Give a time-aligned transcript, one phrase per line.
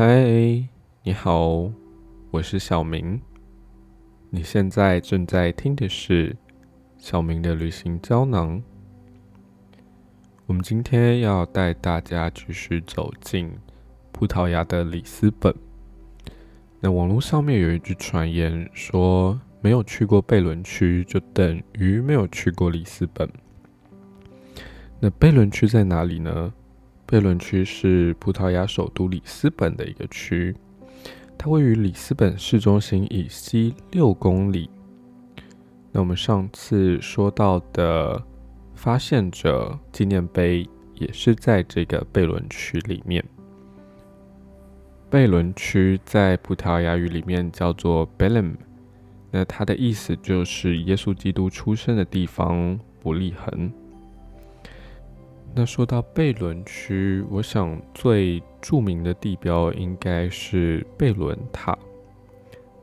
[0.00, 0.64] 嗨，
[1.02, 1.72] 你好，
[2.30, 3.20] 我是小明。
[4.30, 6.36] 你现在正在听的是
[6.98, 8.62] 小明的旅行胶囊。
[10.46, 13.50] 我们今天要带大家继续走进
[14.12, 15.52] 葡萄牙的里斯本。
[16.78, 23.28] 那网络上面有一句传言说，没有去过贝伦区就等于没有去过里斯本。
[25.00, 26.54] 那贝伦区在哪里呢？
[27.10, 30.54] 贝伦区是葡萄牙首都里斯本的一个区，
[31.38, 34.68] 它位于里斯本市中心以西六公里。
[35.90, 38.22] 那我们上次说到的
[38.74, 43.24] 发现者纪念碑也是在这个贝伦区里面。
[45.08, 48.54] 贝伦区在葡萄牙语里面叫做 Belém，
[49.30, 53.72] 那它的意思就是耶稣基督出生的地方——伯利恒。
[55.58, 61.76] 那说到贝伦区，我想最著名的地标应该是贝伦塔。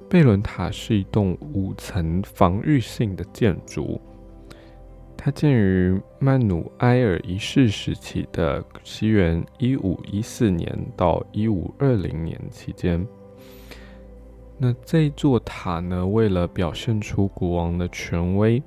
[0.10, 4.02] 贝伦塔是一栋五层防御性的建筑，
[5.16, 13.08] 它建于曼努埃尔一世时期的西元一五一四年到一五二零年期间。
[14.58, 18.62] 那这座塔呢，为了表现出国王的权威。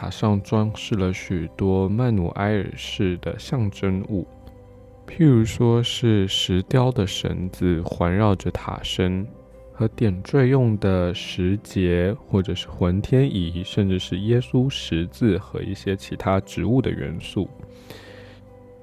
[0.00, 4.24] 塔上装饰了许多曼努埃尔式的象征物，
[5.08, 9.26] 譬如说是石雕的绳子环绕着塔身，
[9.72, 17.48] 和点缀用的石节，或者是浑天仪，甚至是耶稣十字和一些其他植物的元素。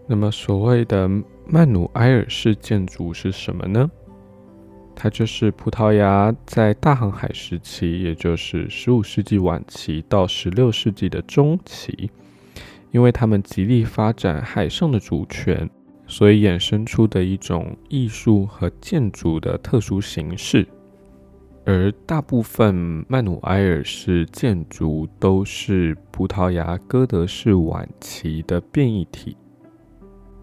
[0.05, 1.09] 那么，所谓的
[1.47, 3.89] 曼努埃尔式建筑是什么呢？
[4.95, 12.09] 它就是葡萄牙在大航海时期，也就是十五世纪晚期到十六世纪的中期，
[12.91, 15.69] 因为他们极力发展海上的主权，
[16.07, 20.65] 所以衍生出的一种艺术和建筑的特殊形式。
[21.65, 29.35] 而大部分曼努埃尔式建筑都是葡萄牙哥德式晚期的变异体，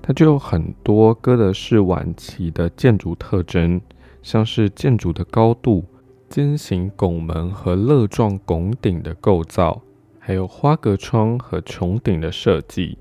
[0.03, 3.81] 它就有很多哥德式晚期的建筑特征。
[4.23, 5.85] 像是建筑的高度、
[6.29, 9.83] 尖形拱门和勒状拱顶的构造，
[10.19, 12.97] 还有花格窗和穹顶的设计。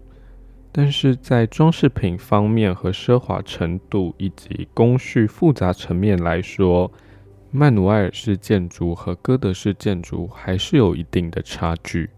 [0.71, 6.91] 但是在装饰品方面和奢华程度以及工序复杂层面来说，
[7.51, 12.09] 曼努埃尔式建筑和哥德式建筑还是有一定的差距。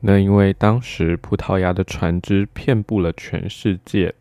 [0.00, 4.14] 那因为当时葡萄牙的船只遍布了全世界。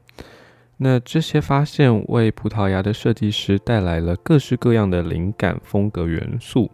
[0.80, 6.70] 那这些发现为葡萄牙的设计师带来了各式各样的灵感风格元素。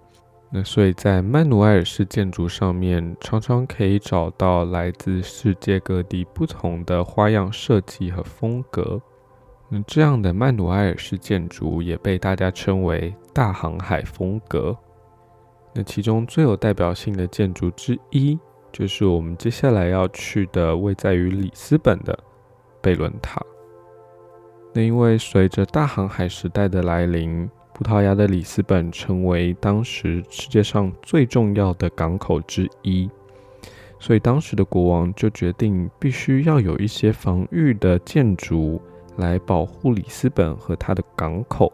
[0.51, 9.01] 那所以在曼努埃尔式建筑上面，常常可以找到来自世界各地不同的花样设计和风格。
[9.69, 14.77] 那这样的曼努埃尔式建筑也被大家称为大航海风格。
[15.73, 18.37] 那其中最有代表性的建筑之一，
[18.71, 22.15] 就是我们接下来要去的位在于里斯本的
[22.81, 23.41] 贝伦塔。
[24.73, 33.07] 那因为随着大航海时代的来临，葡萄牙的里斯本成为当时世界上最重要的港口之一，
[33.99, 38.81] 所以当时的国王就决定必须要有一些防御的建筑
[39.17, 41.71] 来保护里斯本和它的港口。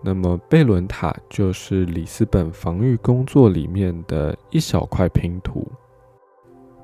[0.00, 5.66] 那么贝伦塔就是里斯本防御工作里面的一小块拼图。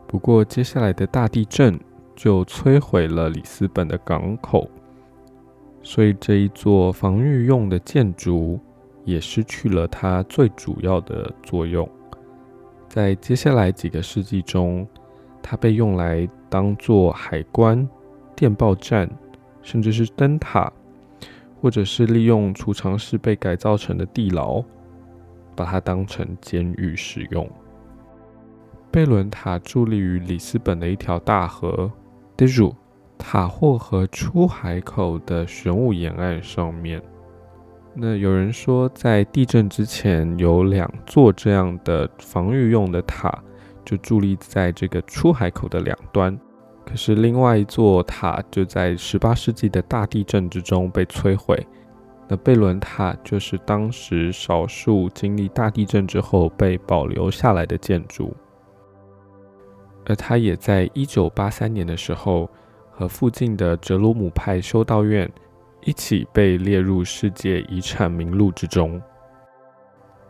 [0.06, 1.78] 不过接下来的大地震
[2.16, 4.68] 就摧毁了里斯本的港口。
[5.88, 8.60] 所以这一座防御用的建筑
[9.06, 11.88] 也失去了它最主要的作用。
[12.90, 14.86] 在接下来几个世纪中，
[15.42, 17.88] 它被用来当做海关、
[18.36, 19.08] 电报站，
[19.62, 20.70] 甚至是灯塔，
[21.62, 24.62] 或者是利用储藏室被改造成的地牢，
[25.56, 27.48] 把它当成监狱使用。
[28.90, 31.90] 贝伦塔伫立于里斯本的一条大河
[32.36, 32.76] d e u
[33.18, 37.02] 塔霍河出海口的玄武岩岸上面，
[37.92, 43.42] 那有人说，在地震之前有两座这样的防御用的塔，
[43.84, 46.38] 就伫立在这个出海口的两端。
[46.86, 51.66] 可是另外一座塔就在十八世纪的大地震之中被摧毁。
[52.28, 58.34] 那贝伦塔就是当时少数经历大地震之后被保留下来的建筑，
[60.06, 62.48] 而它也在一九八三年的时候。
[62.98, 65.30] 和附近的哲罗姆派修道院
[65.82, 69.00] 一起被列入世界遗产名录之中。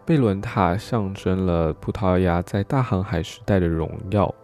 [0.05, 4.35] 贝伦塔象征了葡萄牙在大航海时代的荣耀，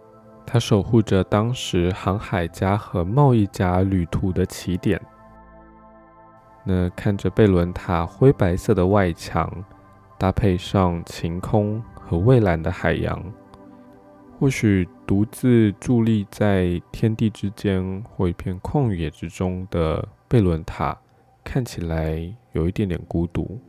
[0.43, 4.99] 它守护着当时航海家和贸易家旅途的起点。
[6.63, 9.47] 那看着贝伦塔灰白色的外墙，
[10.17, 13.23] 搭配上晴空和蔚蓝的海洋，
[14.45, 20.95] 或许独自伫立在天地之间或一片旷野之中的贝伦塔，
[21.43, 23.59] 看起来有一点点孤独。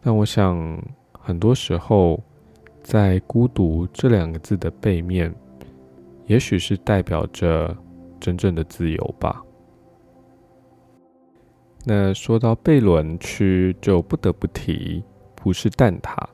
[0.00, 0.82] 但我想，
[1.12, 2.18] 很多时候，
[2.82, 5.30] 在“孤独”这两个字的背面，
[6.24, 7.76] 也许是代表着
[8.18, 9.42] 真正的自由吧。
[11.84, 15.04] 那说到贝伦区，就不得不提
[15.34, 16.26] 普什蛋塔。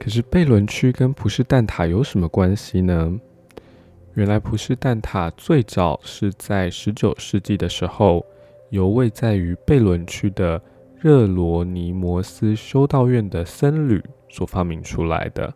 [0.00, 3.20] 可是贝伦区跟葡式蛋挞有什么关系呢？
[4.14, 8.24] 原来葡式蛋挞最早是在十九世纪的时候，
[8.70, 10.60] 由位在于贝伦区的
[10.96, 15.52] 热罗尼摩斯修道院的僧侣所发明出来的。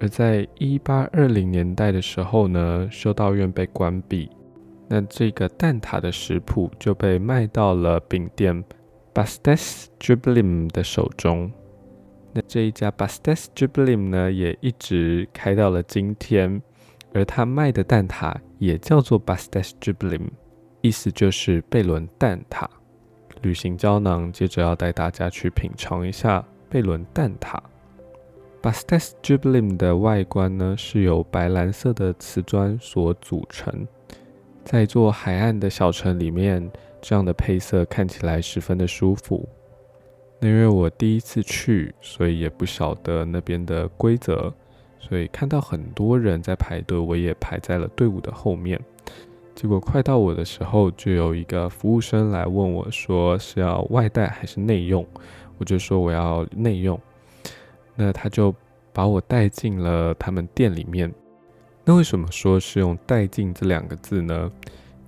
[0.00, 4.30] 而在一八二零年代的时候呢，修道院被关闭。
[4.86, 8.64] 那这个蛋挞的食谱就被卖到了饼店
[9.12, 11.50] Bastes Jublim 的手中。
[12.46, 16.62] 这一家 Bastes Jublim 呢，也一直开到了今天。
[17.14, 20.28] 而他卖的蛋挞也叫做 Bastes Jublim，
[20.82, 22.66] 意思就是贝伦蛋挞。
[23.40, 27.58] 旅行胶囊接着要带大家去品尝一下贝伦蛋挞。
[28.60, 33.86] Bastes Jublim 的外观呢，是由白蓝色的瓷砖所组成。
[34.64, 36.70] 在一座海岸的小城里面，
[37.00, 39.48] 这样的配色看起来十分的舒服。
[40.40, 44.52] 那因为我第一次去，所以也不晓得那边的规则，
[45.00, 48.80] 所以看到很多人在排队，我也排在了队伍的后面。
[49.54, 55.04] 结果快到我的时候，就有一个服务生来问我说是要外带还是内用，
[55.58, 57.00] 我就说我要内用。
[57.96, 58.54] 那他就
[58.92, 61.12] 把我带进了他们店里面。
[61.84, 64.52] 那为什么说是用“带进”这两个字呢？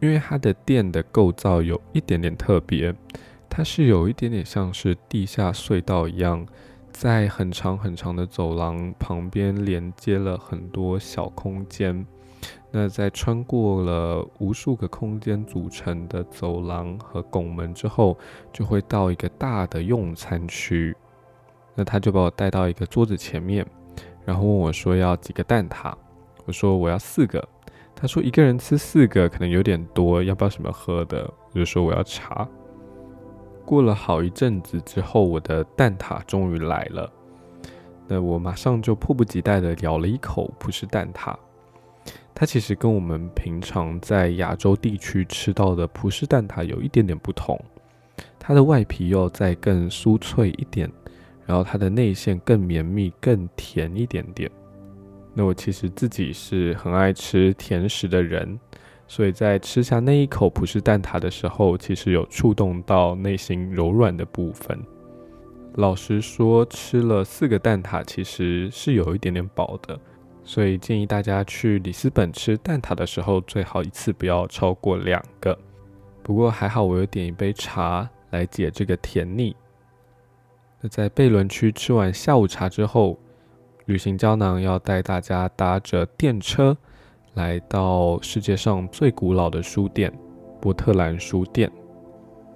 [0.00, 2.92] 因为它的店的构造有一点点特别，
[3.50, 6.46] 它是有一点点像是地下隧道一样，
[6.92, 12.06] 在很长很长的走廊旁边连接了很多小空间。
[12.70, 18.16] 那在穿过了无数个空间组成的走廊和拱门之后，
[18.52, 20.96] 就会到一个大的用餐区。
[21.74, 23.66] 那他就把我带到一个桌子前面，
[24.24, 25.92] 然后问我说要几个蛋挞。
[26.46, 27.46] 我说我要四个，
[27.94, 31.28] 他说一个人吃四个可能有点多，要不要什么喝的？
[31.52, 32.48] 我就说我要茶。
[33.70, 37.08] 过了好一阵子之后，我的蛋挞终于来了。
[38.08, 41.36] 那我马上就迫不及待的咬了一口葡式蛋挞。
[42.34, 47.56] 它其实跟我们平常在亚洲地区吃到的葡式蛋挞有一点点不同，
[48.40, 50.90] 它的外皮要再更酥脆一点，
[51.46, 54.50] 然后它的内馅更绵密、更甜一点点。
[55.32, 58.58] 那我其实自己是很爱吃甜食的人，
[59.10, 64.80] 所以在吃下那一口葡式蛋挞的时候，其实有触动到内心柔软的部分。
[65.74, 69.98] 老实说，吃了四个蛋挞其实是有一点点饱的，
[70.44, 75.58] 所以建议大家去里斯本吃蛋挞的时候，最好一次不要超过两个。
[76.22, 79.56] 不过还好，我有点一杯茶来解这个甜腻。
[80.80, 83.18] 那在贝伦区吃完下午茶之后。
[83.86, 86.76] 旅行胶囊要带大家搭着电车
[87.34, 90.12] 来到世界上最古老的书店——
[90.60, 91.70] 伯特兰书店。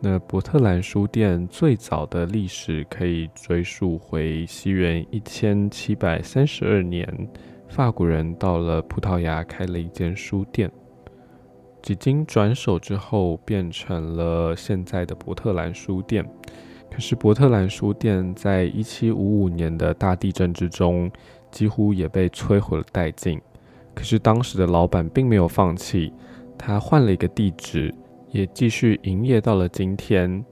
[0.00, 7.06] 那伯特兰书店最早的历史可以追溯回西元一千七百三十二年，
[7.68, 10.70] 法国人到了葡萄牙开了一间书店，
[11.80, 16.28] 几经转手之后变成了现在的伯特兰书店。
[16.90, 21.10] 可是伯特兰书店在一七五五年的大地震之中，
[21.52, 23.40] 几乎也被摧毁了殆尽。
[23.94, 26.12] 可是当时的老板并没有放弃，
[26.58, 27.94] 他换了一个地址，
[28.30, 30.44] 也继续营业到了今天，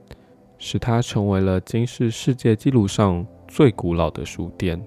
[0.57, 4.81] 使他成为了今世世界纪录上最古老的书店。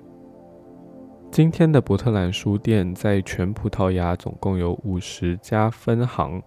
[1.31, 6.43] 今天的伯特兰书店在全葡萄牙总共有五十家分行。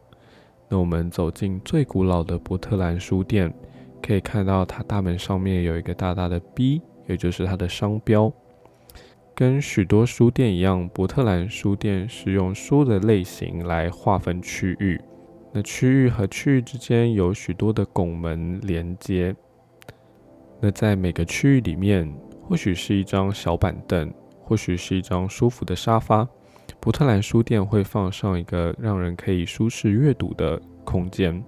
[0.67, 3.53] 那我们走进最古老的伯特兰书店。
[4.01, 8.31] 可以看到，它大门上面有一个大大的 B，也就是它的商标。
[9.39, 14.99] 跟许多书店一样，伯特兰书店是用书的类型来划分区域。
[15.53, 19.33] 那区域和区域之间有许多的拱门连接。
[20.59, 26.27] 那在每个区域里面，或许是一张小板凳，或许是一张舒服的沙发。
[26.81, 31.41] 伯特兰书店会放上一个让人可以舒适阅读的空间。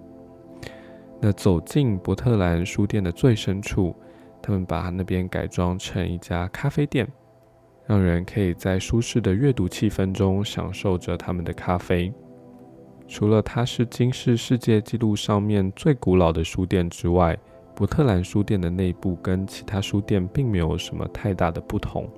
[1.20, 3.94] 那走进伯特兰书店的最深处，
[4.40, 7.06] 他们把那边改装成一家咖啡店，
[7.92, 12.10] 让人可以在舒适的阅读气氛中享受着他们的咖啡。
[13.06, 17.38] 除了它是今世世界纪录上面最古老的书店之外，
[17.76, 22.08] 伯特兰书店的内部跟其他书店并没有什么太大的不同。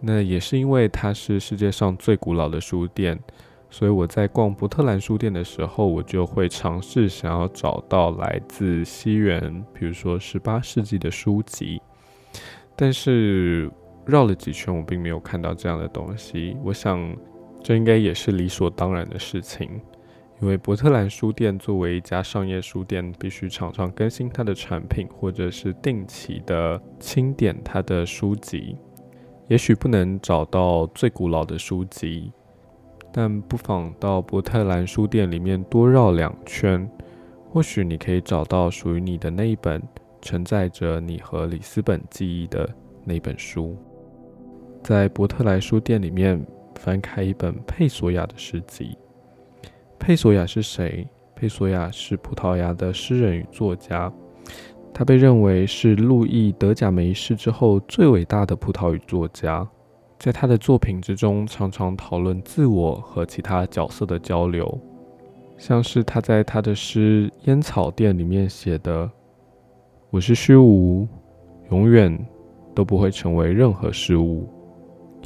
[0.00, 3.16] 那也是因为它是世界上最古老的书店，
[3.70, 11.80] 所以我在逛伯特兰书店的时候，我就会尝试想要找到来自西元，比如说十八世纪的书籍。
[12.74, 13.70] 但是
[14.06, 16.56] 绕了几圈，我并没有看到这样的东西。
[16.62, 17.16] 我想，
[17.62, 19.80] 这应该也是理所当然的事情。
[20.42, 28.76] 因为伯特兰书店作为一家商业书店，必须常常更新它的产品，或者是定期的清点它的书籍。
[29.48, 32.30] 也许不能找到最古老的书籍，
[33.10, 36.86] 但不妨到伯特兰书店里面多绕两圈，
[37.48, 39.82] 或许你可以找到属于你的那一本
[40.20, 42.68] 承载着你和里斯本记忆的
[43.04, 43.74] 那本书。
[44.86, 46.40] 在伯特莱书店里面
[46.76, 48.96] 翻开一本佩索亚的诗集。
[49.98, 51.04] 佩索亚是谁？
[51.34, 54.12] 佩索亚是葡萄牙的诗人与作家，
[54.94, 59.68] 他被认为是路易得奖没事之后最伟大的葡萄语作家。
[60.20, 64.80] 在他的作品之中，常常讨论自我和其他角色的交流，
[65.58, 69.10] 像是他在他的诗《烟草店》里面写的
[70.10, 71.08] ：“我是虚无，
[71.72, 72.16] 永远
[72.72, 74.48] 都不会成为任何事物，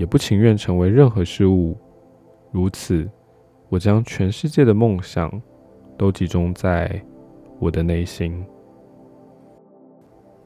[0.00, 1.76] 也不情愿成为任何事物，
[2.50, 3.09] 如此。”
[3.69, 5.30] 我将全世界的梦想
[5.97, 7.00] 都集中在
[7.61, 8.45] 我的内心。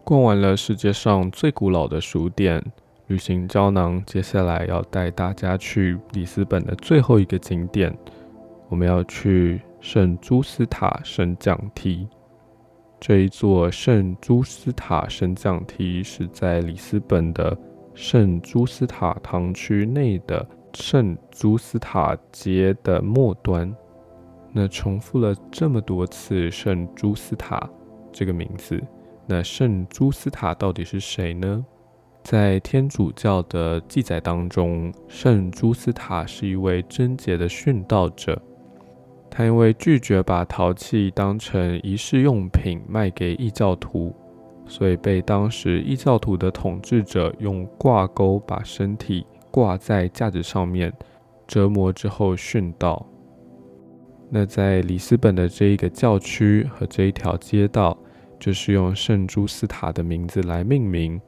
[0.04, 2.62] 逛完了世界上最古老的书店，
[3.06, 7.96] 旅行胶囊接下来要带大家去里斯本的最后一个景点，
[8.68, 12.06] 我们要去圣朱斯塔升降梯。
[13.00, 17.56] 这一座圣朱斯塔升降梯是在里斯本的
[17.94, 20.46] 圣朱斯塔堂区内的。
[20.76, 23.72] 圣朱斯塔街的末端，
[24.52, 27.70] 那重复了这么多次“圣朱斯塔”
[28.10, 28.82] 这个名字，
[29.24, 31.64] 那圣朱斯塔到底是谁呢？
[32.24, 38.42] 在天主教的记载当中，圣朱斯塔是一位贞洁的殉道者，
[39.30, 44.12] 他因为拒绝把陶器当成仪式用品卖给异教徒，
[44.66, 49.26] 所以被当时异教徒的统治者用挂钩把身体。
[49.50, 50.92] 挂在架子上面，
[51.46, 53.06] 折磨之后殉道。
[54.28, 57.96] 那在里斯本的这一个教区和这一条街道，
[58.40, 61.20] 就是用圣朱斯塔的名字来命名，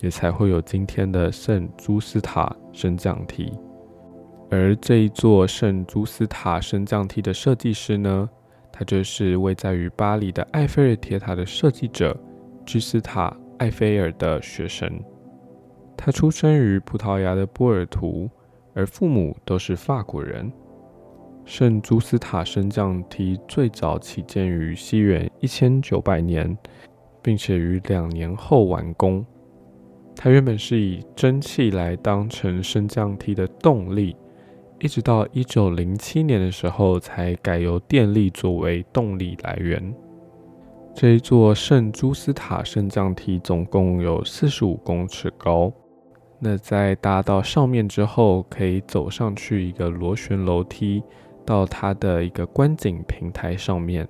[0.00, 3.52] 也才会有今天的圣朱斯塔升降梯。
[4.50, 8.26] 而这一座圣朱斯塔升降梯的设计师呢，
[8.72, 12.18] 他就是位在于巴黎的埃菲尔铁塔的设计者
[12.64, 14.90] 居斯塔·埃菲尔的学生。
[15.96, 18.28] 他出生于葡萄牙的波尔图，
[18.74, 20.52] 而父母都是法国人。
[21.44, 26.56] 圣朱斯塔升降梯最早起建于西元一千九百年，
[27.22, 29.24] 并且于两年后完工。
[30.16, 34.16] 它原本是以蒸汽来当成升降梯的动力，
[34.80, 39.94] 一直到一九零七年的时候才改由电力作为动力来源。
[40.94, 45.72] 这一座圣朱斯塔升降梯总共有四十五公尺高。
[46.38, 51.02] 那在搭到上面之后，可以走上去一个螺旋楼梯，
[51.44, 54.06] 到它的一个观景平台上面。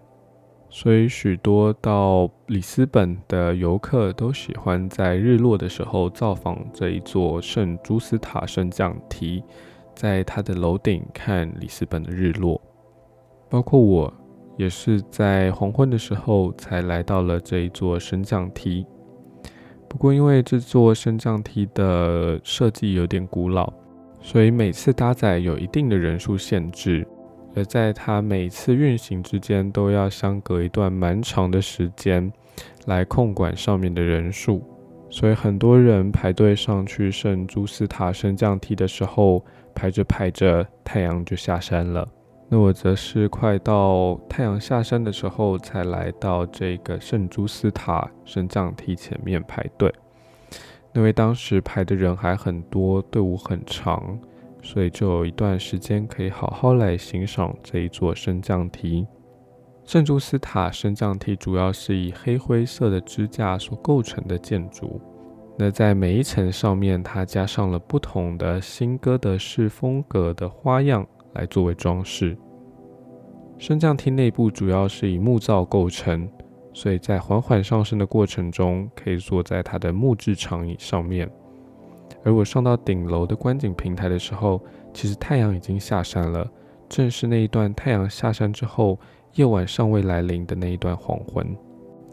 [0.69, 9.43] 所以许多到里斯本的游客都喜欢在日落的时候造访这一座圣朱斯塔升降梯，
[9.95, 12.61] 在它的楼顶看里斯本的日落。
[13.49, 14.12] 包括我
[14.56, 18.87] 也是在黄昏的时候才来到了这一座升降梯。
[19.88, 23.73] 不过，因为这座升降梯的设计有点古老，
[24.20, 27.06] 所以每次搭载有一定的人数限制，
[27.54, 32.32] 而在它每次运行之间都要相隔一段蛮长的时间
[32.87, 34.62] 来控管上面的人数，
[35.08, 39.44] 所以很多人排队上去圣朱斯塔升降梯的时候，
[39.75, 42.08] 排着排着，太阳就下山了。
[42.49, 49.93] 那我则是快到太阳下山的时候，才来到这个圣朱斯塔升降梯前面排队。
[50.95, 54.17] 因为当时排的人还很多，队伍很长，
[54.63, 59.05] 所以就有一段时间可以好好来欣赏这一座升降梯。
[59.85, 65.01] 圣朱斯塔升降梯主要是以黑灰色的支架所构成的建筑。
[65.59, 71.07] 那在每一层上面，它加上了不同的新哥德式风格的花样。
[71.35, 72.37] 来作为装饰。
[73.59, 76.29] 升降梯内部主要是以木造构成，
[76.73, 81.31] 所以在缓缓上升的过程中，可以坐在它的木质长椅上面。
[82.25, 84.61] 而我上到顶楼的观景平台的时候，
[84.93, 86.50] 其实太阳已经下山了，
[86.88, 88.99] 正是那一段太阳下山之后，
[89.35, 91.47] 夜晚尚未来临的那一段黄昏。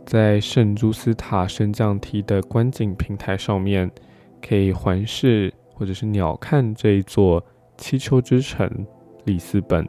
[0.05, 3.89] 在圣朱斯塔升降梯的观景平台上面，
[4.41, 7.43] 可以环视或者是鸟瞰这一座
[7.77, 8.69] 七丘之城
[9.25, 9.87] 里斯本。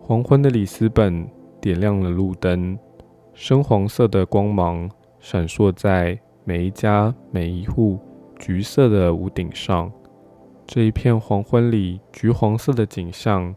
[0.00, 1.28] 黄昏的里斯本
[1.60, 2.78] 点亮了路灯，
[3.34, 7.98] 深黄色的光芒闪烁在每一家每一户
[8.38, 9.90] 橘色的屋顶上。
[10.66, 13.54] 这一片黄昏里，橘黄色的景象，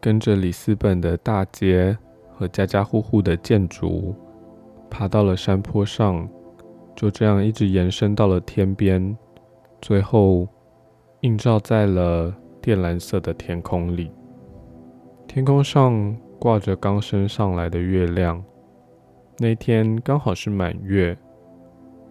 [0.00, 1.96] 跟着里斯本的大街
[2.34, 4.14] 和家家户户的建筑，
[4.90, 6.28] 爬到了山坡上，
[6.94, 9.16] 就这样一直延伸到了天边，
[9.80, 10.48] 最后
[11.20, 12.34] 映照在了
[12.66, 14.10] 靛蓝色的天空里。
[15.28, 18.42] 天空上挂着刚升上来的月亮，
[19.38, 21.16] 那天刚好是满月，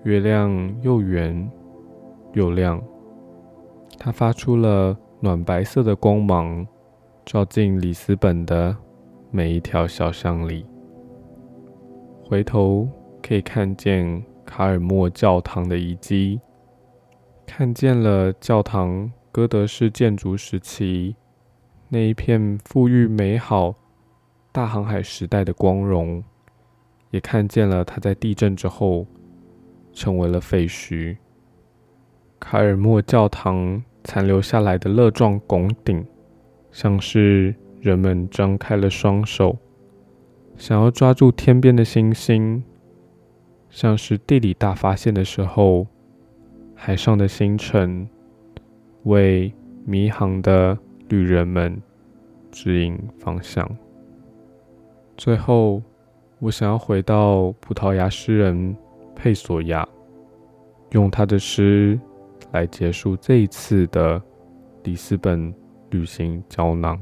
[0.04, 1.52] 月亮又圆
[2.32, 2.82] 又亮。
[4.00, 6.66] 它发出了暖白色的光芒，
[7.26, 8.74] 照进里斯本的
[9.32, 10.66] 每一条小巷里。
[12.24, 12.88] 回头
[13.22, 16.40] 可以看见卡尔默教堂的遗迹，
[17.46, 21.14] 看见了教堂哥德式建筑时期
[21.90, 23.76] 那一片富裕美好
[24.54, 26.24] 大航海时代的光荣，
[27.12, 29.06] 也看见了它在地震之后
[29.92, 31.18] 成为了废墟。
[32.40, 36.08] 卡尔莫教堂残留下来的乐状拱顶，
[36.72, 39.58] 像是人们张开了双手，
[40.56, 42.64] 想要抓住天边的星星；
[43.70, 45.88] 像是地理大发现的时候，
[46.74, 48.08] 海上的星辰
[49.06, 49.52] 为
[49.84, 50.78] 迷航的
[51.10, 51.82] 旅人们
[52.52, 53.68] 指引方向。
[55.18, 55.82] 最后，
[56.38, 58.78] 我想要回到葡萄牙诗人
[59.16, 59.88] 佩索亚，
[60.92, 62.00] 用他的诗。
[62.52, 64.22] 来结束这一次的
[64.84, 65.54] 里斯本
[65.90, 66.98] 旅行胶囊。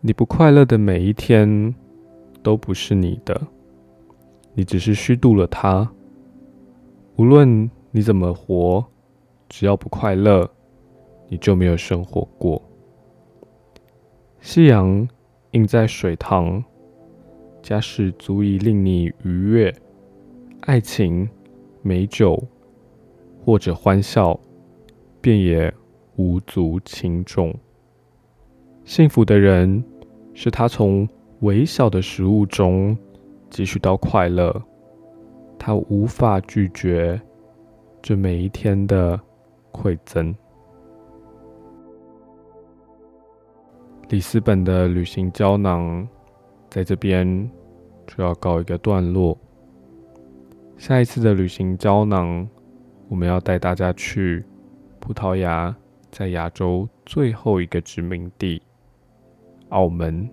[0.00, 1.74] 你不快乐的每一天
[2.42, 3.40] 都不是你的，
[4.52, 5.90] 你只是虚度了它。
[7.16, 8.84] 无论你怎么活，
[9.48, 10.48] 只要不快乐，
[11.28, 12.62] 你就没有生活过。
[14.40, 15.08] 夕阳
[15.52, 16.62] 映在水塘，
[17.62, 19.74] 假使足以令你愉悦，
[20.60, 21.28] 爱情、
[21.82, 22.42] 美酒。
[23.44, 24.38] 或者欢笑，
[25.22, 25.72] 便也
[26.16, 27.54] 无足轻重。
[28.84, 29.82] 幸福的人，
[30.34, 31.08] 是他从
[31.40, 32.94] 微小的食物中
[33.50, 34.54] 汲取到快乐，
[35.58, 37.18] 他无法拒绝
[38.02, 39.18] 这每一天的
[39.80, 40.34] 馈赠。
[44.08, 46.06] 里斯本的旅行胶囊，
[46.68, 47.50] 在这边
[48.06, 49.38] 就要告一个段落。
[50.76, 52.48] 下一次的旅行胶囊。
[53.10, 54.44] 我们要带大家去
[55.00, 55.74] 葡萄牙，
[56.10, 58.60] 在亚洲最后一个殖民地——
[59.70, 60.28] 澳门。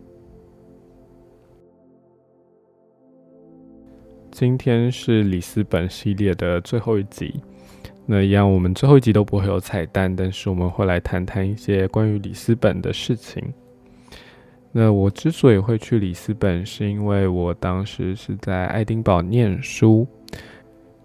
[4.32, 7.40] 今天是里斯本系列的最后一集。
[8.06, 13.44] 那一样，我们最后一集都不会有彩蛋，但是我们会来谈谈一些关于里斯本的事情。
[14.72, 20.08] 那我之所以会去里斯本，是因为我当时是在爱丁堡念书。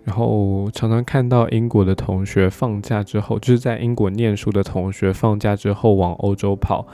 [0.02, 6.86] 然后常常看到英国的同学放假之后，就是在英国念书的同学放假之后往欧洲跑。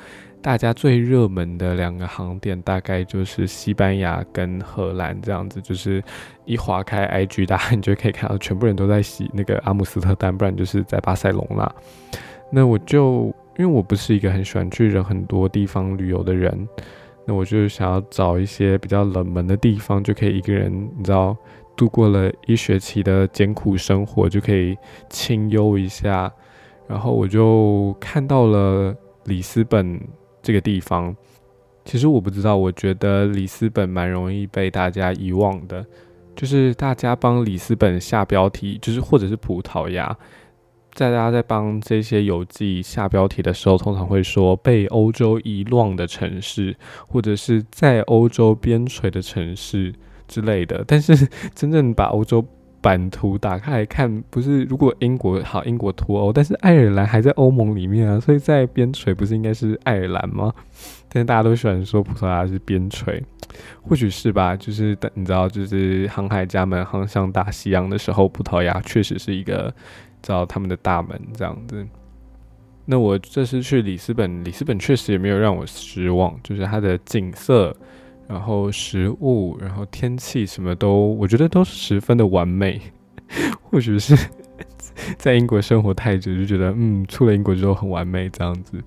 [0.42, 5.60] 大家最热门的两个航点大概就是西班牙跟荷兰这样子。
[5.60, 6.02] 就是
[6.44, 11.74] 一划开 IG， 大家你就可以看到全部人都在洗那个阿姆斯特丹，不然就是在巴塞隆纳。
[12.50, 16.68] 那我就因为我不是一个很喜欢去人很多地方旅游的人，
[17.26, 21.36] 那我就想要找一些比较冷门的地方，就可以一个人，你知道。
[21.76, 24.74] 度过了一学期的艰苦生活，就可以
[25.10, 26.32] 清幽一下。
[26.88, 30.00] 然后我就看到了里斯本
[30.46, 31.12] 这个地方。
[31.84, 35.84] 其实我不知道，我觉得里斯本蛮容易被大家遗忘的。
[36.36, 40.16] 就是大家帮里斯本下标题，就是或者是葡萄牙，
[40.94, 46.76] 在大家在帮这些游记下标题的时候，通常会说被欧洲遗忘的城市，
[47.08, 49.92] 或者是在欧洲边陲的城市。
[50.28, 51.14] 之类的，但是
[51.54, 52.44] 真正把欧洲
[52.86, 60.54] 版图打开来看，不是如果英国好，英国脱欧，但是爱尔兰还在欧盟里面啊，所以在边陲不是应该是爱尔兰吗？
[61.10, 63.20] 但是大家都喜欢说葡萄牙是边陲，
[63.82, 69.74] 或许是吧，就是等你知道，就是航海家们航向大西洋的时候，葡萄牙确实是一个
[70.22, 71.84] 知道他们的大门这样子。
[72.84, 77.76] 那我这次去里斯本，里斯本确实也没有让我失望，就是它的景色。
[78.28, 82.80] 然后食物，然后天气，什么都，我觉得都十分的完美。
[83.62, 84.16] 或许是
[85.18, 88.82] 在英国生活太久，就觉得嗯，出了英国之后很完美这样子。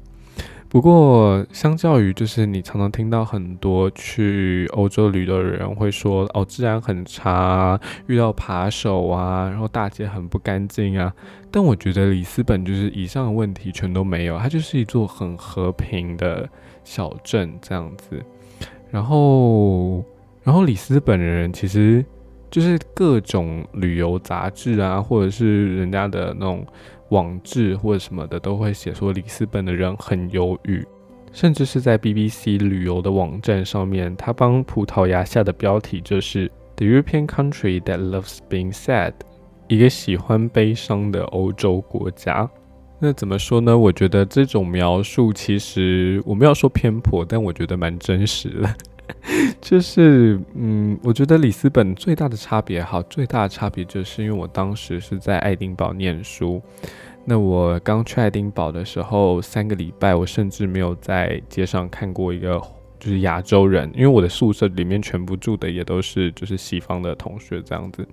[0.70, 11.12] 不过，相较于就是你常常听到很多去欧洲旅游的人会说，哦，治安很差，遇到扒手啊，然后大街很不干净啊。
[11.50, 16.48] 但我觉得里斯本就是以上的问题全都没有，它就是一座很和平的
[16.84, 18.24] 小镇这样子。
[18.92, 20.04] 然后，
[20.44, 22.04] 然后里斯本人其实
[22.50, 26.66] 就是各种旅游杂志啊，或者是人家的那种。
[27.10, 30.86] 网志或者什么的都会写说里斯本的人很忧郁，
[31.34, 39.14] 甚至是在 BBC 旅游的网站上面，他帮葡萄牙下的标题就是 The European country that loves being sad，
[39.68, 42.48] 一个喜欢悲伤的欧洲国家。
[43.00, 43.78] 那怎么说呢？
[43.78, 48.76] 我觉得这种描述其实我们要说偏颇，但我觉得蛮真实的。
[49.60, 56.62] 就是嗯，我觉得里斯本最大的差别，好，最大的差别就是因为我当时是在爱丁堡念书。
[57.26, 62.62] 那我刚去爱丁堡的时候，三个礼拜，我甚至没有在街上看过一个
[63.00, 68.08] 就是亚洲人，因为我的宿舍里面全部住的也都是就是西方的同学这样子。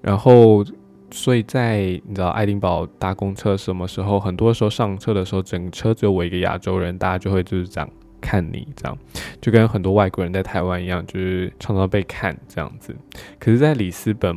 [0.00, 0.64] 然后，
[1.10, 7.88] 所以在你知道爱丁堡搭公车什么时候，很多时候上车的时候，整车只有我一个亚洲人，大家就会就是这样。
[8.18, 8.98] 看你这样，
[9.40, 12.96] 就跟很多外国人在台湾一样，就是常常被看这样子。
[13.38, 14.34] 可是，在里斯本，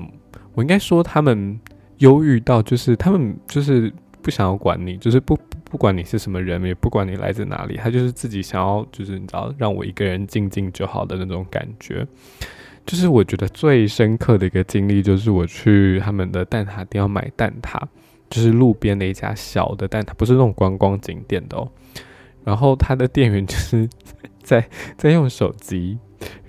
[0.54, 1.60] 我应该说他们
[2.00, 12.06] 忧郁到，就是他们就是不想要管你，就是不不管你是什么人，也不管你来自哪里，他就是自己想要，就是你知道，让我一个人静静就好的那种感觉。
[12.90, 17.80] 就是我觉得最深刻的一个经历，就是我去他们的蛋挞店要买蛋挞，
[18.32, 21.70] 就是路边的一家小的蛋挞，不是那种观光景点的哦。
[22.44, 23.88] 然后他的店员就是
[24.42, 26.00] 在在用手机，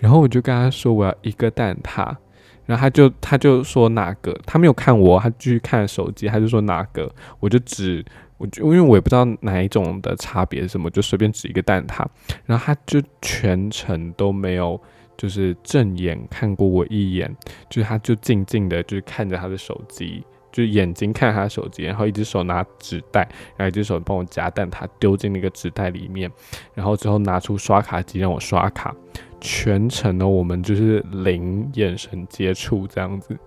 [0.01, 2.17] 然后我就跟他说我要一个蛋挞，
[2.65, 8.03] 然后他就他就说哪个，他没有看我，他继续看手机，他就说哪个，我就指
[8.39, 12.07] 我就因为我也不知道哪一种的差别是什么，就随便指一个蛋挞，
[12.47, 14.81] 然后他就全程都没有
[15.21, 17.31] 就是正眼看过我一眼，
[17.69, 20.25] 就是他就静静的就是看着他的手机。
[20.53, 23.21] 就眼睛看他手机，然后一只手拿纸袋，
[23.57, 26.29] 然后一只手帮我夹蛋挞丢进那个纸袋里面，
[26.75, 28.93] 然后之后拿出刷卡机让我刷卡，
[29.41, 33.39] 全程呢我们就是零眼神接触这样子，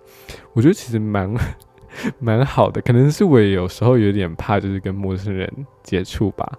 [0.53, 1.35] 我觉得其实蛮。
[2.19, 5.51] 蛮好的，可能是我有时候有点怕，就是跟陌生人
[5.83, 6.51] 接触吧。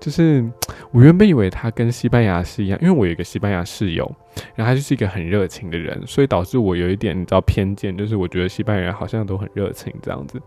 [0.00, 0.44] 就是
[0.92, 4.10] 我原本以为他跟西班牙是一样，因为我有一个西班牙室友，
[4.54, 10.40] 然后他就是一个很热情的人，所以导致我有一点你知道偏见，就是我觉得西班牙好像都很热情这样子。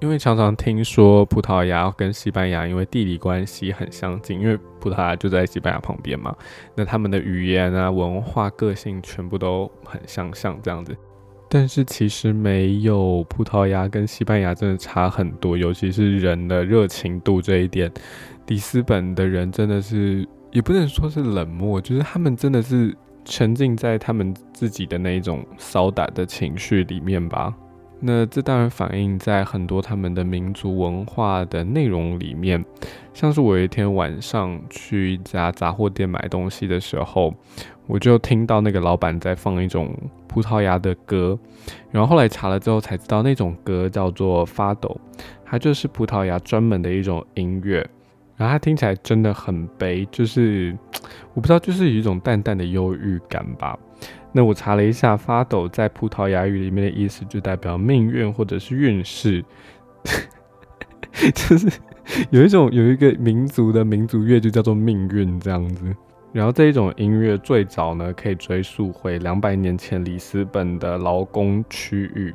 [0.00, 6.34] 因为常常听说葡萄牙跟西班牙因为地理关系很相近，因为葡萄牙就在西班牙旁边嘛，
[6.74, 10.96] 那他们的语言啊、文化、个性全部都很相像这样子。
[11.52, 17.90] 但是其实没有葡萄牙跟西班牙真的差很多，尤其是人的热情度这一点，
[18.46, 27.52] 里斯本的人真的是也不能说是冷漠，就是他们真的是沉浸在他们自己的那一种骚打的情绪里面吧。
[28.02, 32.64] 那这当然反映在很多他们的民族文化的内容里面，
[33.12, 37.34] 像是我有一天晚上去一家杂货店买东西的时候，
[37.86, 39.94] 我就听到那个老板在放一种
[40.26, 41.38] 葡萄牙的歌，
[41.90, 44.98] 然后后来查了之后才知道那种歌叫做发抖，
[45.44, 47.86] 它就是葡萄牙专门的一种音乐，
[48.36, 50.74] 然后它听起来真的很悲，就是
[51.34, 53.78] 我不知道，就是有一种淡淡的忧郁感吧。
[54.32, 59.44] 那我查了一下，发抖在葡萄牙语里面的意思就代表命运或者是运势，
[61.34, 61.68] 就是
[62.30, 65.84] 有一种有一个民族的民族乐就叫做命运这样子。
[66.32, 72.32] 然后这一种音乐最早呢可以追溯回两百年前里斯本的劳工区域，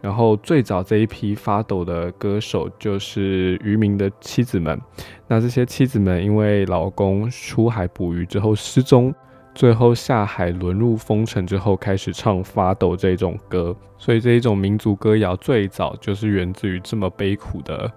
[0.00, 4.80] 然后最早这一批发抖的歌手就是渔民的妻子们。
[5.26, 9.12] 那这些妻子们因为老公出海捕鱼之后失踪。
[9.54, 17.90] 最后下海沦入风尘之后，开始唱发抖这种歌，所以这一种民族歌谣最早就是源自于这么悲苦的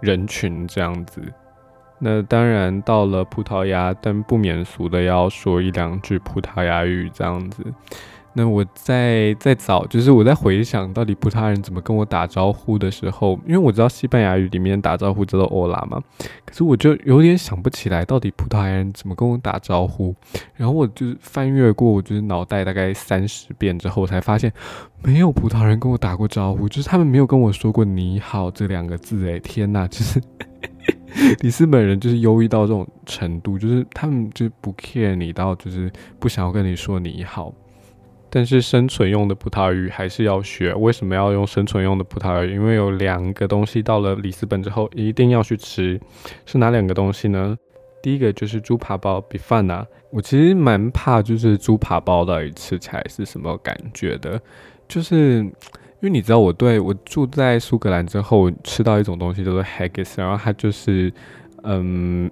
[0.00, 1.22] 人群这样子。
[1.98, 7.64] 那当然到了葡萄牙，但不免俗的要说一两句葡萄牙语这样子。
[8.38, 15.98] 那我在在早，就是我在回想到底葡萄牙人怎么跟我打招呼的时候，因为我知道西班牙语里面打招呼叫做 “ola” 嘛，
[16.44, 20.14] 可是我就有点想不起来到底葡萄牙人怎么跟我打招呼。
[20.54, 24.52] 然后我就是翻阅过，我就是脑袋大概三十遍之后，才发现
[25.02, 29.26] 没有葡萄牙人跟我打过招呼，就是他们没有跟我说过“你好”这两个字。
[29.30, 30.20] 哎，天哪，就是
[31.40, 37.50] 里斯本人就是忧郁到这种程度，就是他们就不 care 你到，就是不想要跟你说你好。
[38.36, 40.74] 但是生存用的葡萄牙语还是要学。
[40.74, 42.52] 为什么要用生存用的葡萄牙语？
[42.52, 45.98] 因为有两个东西到了里斯本之后一定要去吃，
[46.44, 47.56] 是哪两个东西呢？
[48.02, 54.38] 第一个就是猪扒包 b f a n 啊，我其实蛮怕就是猪扒包到底吃起来是什么感觉的，
[54.86, 55.52] 就是因
[56.02, 61.10] 为你知道我对我住在苏格兰之后吃到一种东西叫做 haggis，然后它就是
[61.62, 62.30] 嗯。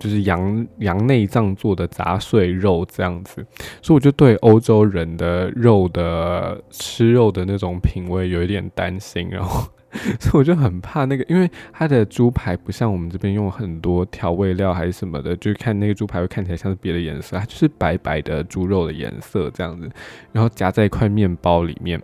[0.00, 3.46] 就是羊羊内脏做的杂碎肉这样子，
[3.80, 9.62] 所以我就对欧洲人的肉的吃肉的那种品味有一点担心，然后
[10.18, 19.90] 所以我就很怕那个，因为它的猪排不像我们这边用很多调味料还是什么的，就是看那个猪排会看起来像是别的颜色，它就是白白的猪肉的颜色这样子，
[20.32, 22.00] 然后夹在一块面包里面，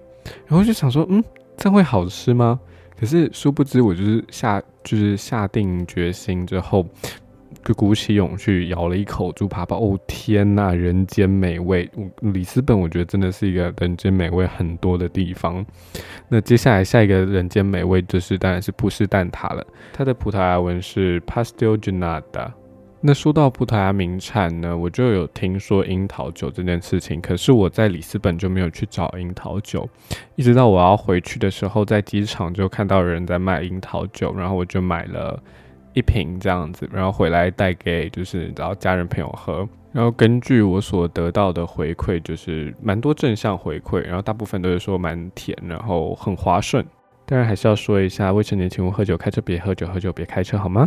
[0.46, 1.24] 然后就想说，嗯，
[1.56, 2.60] 这样会好吃吗？
[2.98, 6.86] 可是殊不知，我就是下就是下定决心之后。
[7.66, 11.90] 就鼓起勇气咬了一口猪扒包，哦天呐，人间美味！
[12.20, 15.66] 里斯本我觉得真的是一个人间美味很多的地方。
[16.28, 22.54] 那接下来下一个人间美味就是当然是葡式蛋挞了，它的葡萄牙文是 Pastel g e n a d a
[23.00, 29.88] 那说到葡萄牙名产呢，我就有听说樱桃酒这件事情，可是我在里斯本就没有去找樱桃酒，
[30.36, 35.42] 一直到我要回去的时候，在机场就看到有人在卖樱桃酒，然后我就买了。
[35.96, 46.84] 一瓶这样子，然后回来带给就是然后家人朋友喝，然后根据我所得到的回馈，就是蛮多正向回馈，然后大部分都是说蛮甜，然后很滑顺。
[47.24, 50.86] 当然还是要说一下，未成年请勿喝酒，开车别喝酒，喝酒别开车，好吗？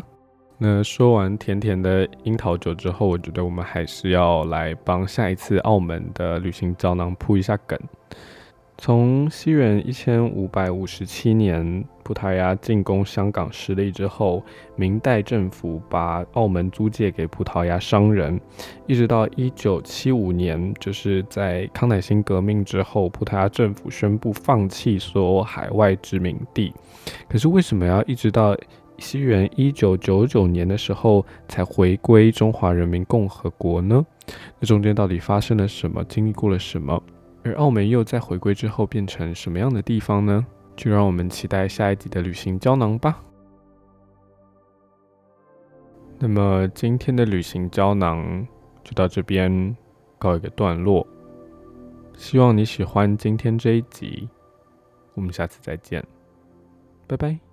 [0.60, 7.80] 那说完甜甜的樱桃酒之后，我觉得我们还是要来帮下一次澳门的旅行胶囊铺一下梗。
[8.82, 14.42] 从西元一千五百五十七年，葡萄牙进攻香港失利之后，
[14.78, 18.40] 明代政府把澳门租借给葡萄牙商人，
[18.88, 26.74] 一直到一九七五年，就是在康乃馨革命之后，葡萄牙政府宣布放弃所有海外殖民地。
[27.28, 28.56] 可是为什么要一直到
[28.98, 34.06] 西元一九九九年的时候才回归中华人民共和国呢？
[34.58, 36.02] 那中间到底发生了什么？
[36.06, 37.04] 经历过了什么？
[37.44, 40.46] 而澳门又在回归之后变成什么样的地方呢？
[40.76, 43.22] 就让我们期待下一集的旅行胶囊吧。
[46.18, 48.48] 那么今天的旅行胶囊
[48.84, 49.76] 就到这边
[50.18, 51.06] 告一个段落，
[52.18, 54.30] 希望你喜欢今天这一集，
[55.14, 56.06] 我们下次再见，
[57.08, 57.49] 拜拜。